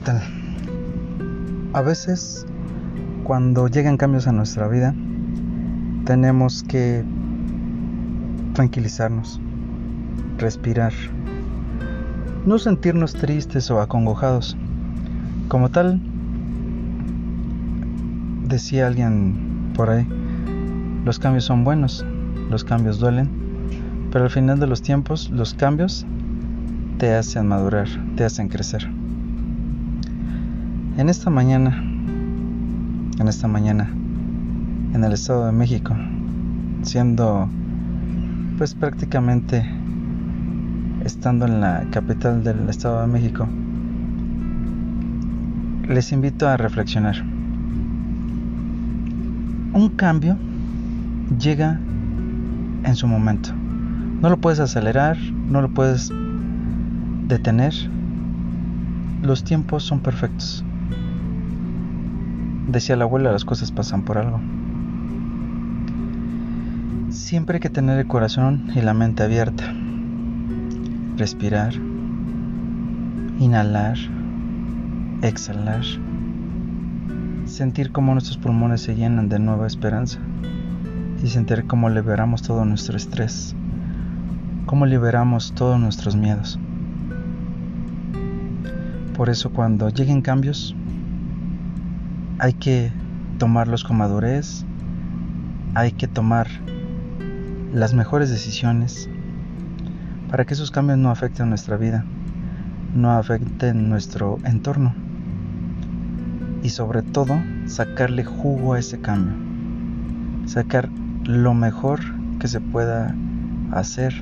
tal? 0.00 0.22
A 1.74 1.82
veces, 1.82 2.46
cuando 3.24 3.68
llegan 3.68 3.98
cambios 3.98 4.26
a 4.26 4.32
nuestra 4.32 4.66
vida, 4.66 4.94
tenemos 6.06 6.62
que 6.62 7.04
tranquilizarnos, 8.54 9.40
respirar, 10.38 10.92
no 12.46 12.58
sentirnos 12.58 13.12
tristes 13.12 13.70
o 13.70 13.80
acongojados. 13.80 14.56
Como 15.48 15.68
tal, 15.68 16.00
decía 18.46 18.86
alguien 18.86 19.72
por 19.74 19.90
ahí, 19.90 20.06
los 21.04 21.18
cambios 21.18 21.44
son 21.44 21.64
buenos, 21.64 22.06
los 22.48 22.64
cambios 22.64 22.98
duelen, 22.98 23.28
pero 24.10 24.24
al 24.24 24.30
final 24.30 24.58
de 24.58 24.66
los 24.66 24.80
tiempos 24.80 25.28
los 25.30 25.52
cambios 25.52 26.06
te 26.98 27.14
hacen 27.14 27.46
madurar, 27.48 27.88
te 28.16 28.24
hacen 28.24 28.48
crecer. 28.48 28.97
En 30.98 31.08
esta 31.08 31.30
mañana, 31.30 31.80
en 33.20 33.28
esta 33.28 33.46
mañana, 33.46 33.88
en 34.92 35.04
el 35.04 35.12
Estado 35.12 35.46
de 35.46 35.52
México, 35.52 35.94
siendo 36.82 37.48
pues 38.58 38.74
prácticamente 38.74 39.64
estando 41.04 41.46
en 41.46 41.60
la 41.60 41.84
capital 41.92 42.42
del 42.42 42.68
Estado 42.68 43.02
de 43.02 43.06
México, 43.06 43.46
les 45.86 46.10
invito 46.10 46.48
a 46.48 46.56
reflexionar. 46.56 47.22
Un 49.74 49.92
cambio 49.94 50.36
llega 51.38 51.78
en 52.82 52.96
su 52.96 53.06
momento. 53.06 53.50
No 54.20 54.30
lo 54.30 54.36
puedes 54.38 54.58
acelerar, 54.58 55.16
no 55.48 55.62
lo 55.62 55.68
puedes 55.68 56.12
detener. 57.28 57.72
Los 59.22 59.44
tiempos 59.44 59.84
son 59.84 60.00
perfectos. 60.00 60.64
Decía 62.68 62.96
la 62.96 63.04
abuela, 63.04 63.32
las 63.32 63.46
cosas 63.46 63.72
pasan 63.72 64.02
por 64.02 64.18
algo. 64.18 64.40
Siempre 67.08 67.56
hay 67.56 67.60
que 67.60 67.70
tener 67.70 67.98
el 67.98 68.06
corazón 68.06 68.70
y 68.74 68.82
la 68.82 68.92
mente 68.92 69.22
abierta. 69.22 69.72
Respirar. 71.16 71.72
Inhalar. 73.38 73.96
Exhalar. 75.22 75.82
Sentir 77.46 77.90
cómo 77.90 78.12
nuestros 78.12 78.36
pulmones 78.36 78.82
se 78.82 78.94
llenan 78.94 79.30
de 79.30 79.38
nueva 79.38 79.66
esperanza. 79.66 80.18
Y 81.24 81.28
sentir 81.28 81.64
cómo 81.66 81.88
liberamos 81.88 82.42
todo 82.42 82.66
nuestro 82.66 82.98
estrés. 82.98 83.56
Cómo 84.66 84.84
liberamos 84.84 85.54
todos 85.54 85.80
nuestros 85.80 86.16
miedos. 86.16 86.58
Por 89.16 89.30
eso 89.30 89.50
cuando 89.50 89.88
lleguen 89.88 90.20
cambios, 90.20 90.76
hay 92.38 92.52
que 92.52 92.92
tomarlos 93.38 93.84
con 93.84 93.98
madurez, 93.98 94.64
hay 95.74 95.92
que 95.92 96.06
tomar 96.06 96.48
las 97.72 97.94
mejores 97.94 98.30
decisiones 98.30 99.08
para 100.30 100.44
que 100.44 100.54
esos 100.54 100.70
cambios 100.70 100.98
no 100.98 101.10
afecten 101.10 101.48
nuestra 101.48 101.76
vida, 101.76 102.04
no 102.94 103.10
afecten 103.10 103.88
nuestro 103.88 104.38
entorno. 104.44 104.94
Y 106.62 106.70
sobre 106.70 107.02
todo 107.02 107.40
sacarle 107.66 108.24
jugo 108.24 108.74
a 108.74 108.78
ese 108.78 109.00
cambio, 109.00 109.34
sacar 110.46 110.88
lo 111.24 111.54
mejor 111.54 112.00
que 112.38 112.48
se 112.48 112.60
pueda 112.60 113.14
hacer, 113.72 114.14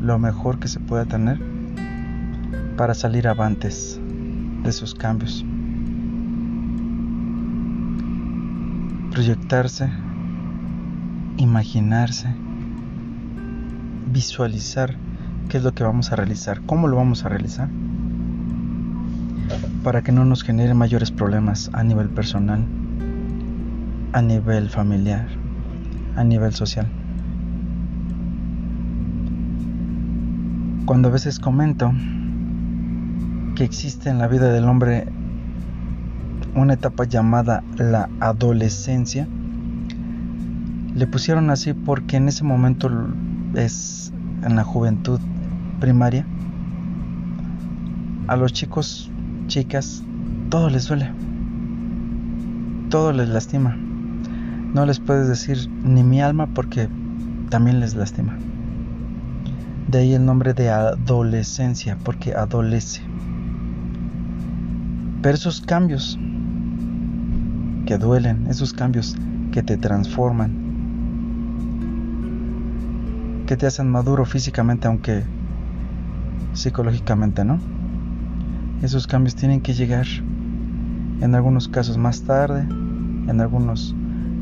lo 0.00 0.18
mejor 0.18 0.58
que 0.58 0.68
se 0.68 0.80
pueda 0.80 1.04
tener 1.04 1.40
para 2.76 2.94
salir 2.94 3.28
avantes 3.28 4.00
de 4.62 4.70
esos 4.70 4.94
cambios. 4.94 5.44
Proyectarse, 9.18 9.90
imaginarse, 11.38 12.28
visualizar 14.12 14.94
qué 15.48 15.56
es 15.56 15.64
lo 15.64 15.74
que 15.74 15.82
vamos 15.82 16.12
a 16.12 16.14
realizar, 16.14 16.60
cómo 16.66 16.86
lo 16.86 16.94
vamos 16.94 17.24
a 17.24 17.28
realizar, 17.28 17.68
para 19.82 20.02
que 20.02 20.12
no 20.12 20.24
nos 20.24 20.44
genere 20.44 20.72
mayores 20.72 21.10
problemas 21.10 21.68
a 21.72 21.82
nivel 21.82 22.08
personal, 22.10 22.64
a 24.12 24.22
nivel 24.22 24.70
familiar, 24.70 25.26
a 26.14 26.22
nivel 26.22 26.54
social. 26.54 26.86
Cuando 30.86 31.08
a 31.08 31.10
veces 31.10 31.40
comento 31.40 31.92
que 33.56 33.64
existe 33.64 34.10
en 34.10 34.18
la 34.18 34.28
vida 34.28 34.52
del 34.52 34.66
hombre 34.66 35.08
una 36.58 36.74
etapa 36.74 37.04
llamada 37.04 37.62
la 37.76 38.08
adolescencia. 38.20 39.26
Le 40.94 41.06
pusieron 41.06 41.50
así 41.50 41.74
porque 41.74 42.16
en 42.16 42.28
ese 42.28 42.44
momento 42.44 42.90
es 43.54 44.12
en 44.42 44.56
la 44.56 44.64
juventud 44.64 45.20
primaria. 45.80 46.26
A 48.26 48.36
los 48.36 48.52
chicos, 48.52 49.10
chicas, 49.46 50.02
todo 50.50 50.68
les 50.70 50.88
duele. 50.88 51.10
Todo 52.90 53.12
les 53.12 53.28
lastima. 53.28 53.76
No 54.74 54.84
les 54.84 55.00
puedes 55.00 55.28
decir 55.28 55.70
ni 55.84 56.02
mi 56.02 56.20
alma 56.20 56.46
porque 56.46 56.88
también 57.48 57.80
les 57.80 57.94
lastima. 57.94 58.36
De 59.88 59.98
ahí 59.98 60.12
el 60.12 60.26
nombre 60.26 60.52
de 60.52 60.68
adolescencia, 60.68 61.96
porque 62.04 62.34
adolece. 62.34 63.00
Pero 65.22 65.34
esos 65.34 65.62
cambios 65.62 66.18
que 67.88 67.96
duelen, 67.96 68.48
esos 68.48 68.74
cambios 68.74 69.16
que 69.50 69.62
te 69.62 69.78
transforman, 69.78 70.50
que 73.46 73.56
te 73.56 73.66
hacen 73.66 73.90
maduro 73.90 74.26
físicamente, 74.26 74.86
aunque 74.86 75.22
psicológicamente 76.52 77.46
no. 77.46 77.58
Esos 78.82 79.06
cambios 79.06 79.36
tienen 79.36 79.62
que 79.62 79.72
llegar 79.72 80.06
en 81.22 81.34
algunos 81.34 81.66
casos 81.66 81.96
más 81.96 82.20
tarde, 82.24 82.60
en 82.60 83.40
algunos 83.40 83.96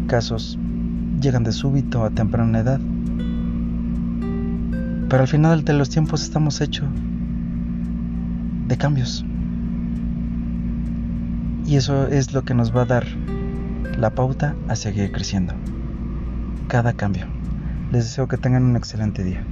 casos 0.09 0.59
llegan 1.21 1.45
de 1.45 1.53
súbito 1.53 2.03
a 2.03 2.11
temprana 2.11 2.59
edad. 2.59 2.81
Pero 5.09 5.23
al 5.23 5.29
final 5.29 5.65
de 5.65 5.73
los 5.73 5.89
tiempos 5.89 6.25
estamos 6.25 6.61
hechos 6.61 6.89
de 8.67 8.77
cambios. 8.77 9.25
Y 11.65 11.77
eso 11.77 12.09
es 12.09 12.33
lo 12.33 12.43
que 12.43 12.55
nos 12.55 12.75
va 12.75 12.83
a 12.83 12.87
dar 12.87 13.07
la 13.99 14.11
pauta 14.11 14.55
a 14.69 14.77
seguir 14.77 15.11
creciendo. 15.11 15.55
Cada 16.69 16.93
cambio. 16.93 17.27
Les 17.93 18.05
deseo 18.05 18.29
que 18.29 18.37
tengan 18.37 18.65
un 18.65 18.77
excelente 18.77 19.25
día. 19.25 19.43